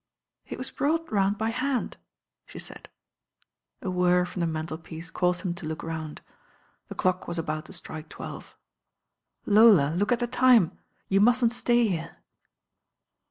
[0.47, 1.97] "It was bi^ought round by hand,"
[2.47, 2.89] she said.
[3.83, 6.21] A whirr from the mantelpiece caused him to look round.
[6.87, 8.55] The clock was about to strike twelve.
[9.45, 10.79] "Lola, look at the time.
[11.07, 12.17] You mustn't stay here."